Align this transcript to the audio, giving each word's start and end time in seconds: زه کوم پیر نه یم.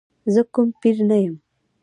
زه 0.33 0.41
کوم 0.53 0.67
پیر 0.81 0.97
نه 1.09 1.17
یم. 1.23 1.35